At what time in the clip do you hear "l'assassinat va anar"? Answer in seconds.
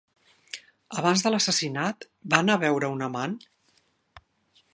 1.35-2.57